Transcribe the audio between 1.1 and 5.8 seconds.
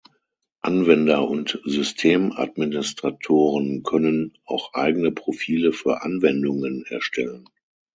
und Systemadministratoren können auch eigene Profile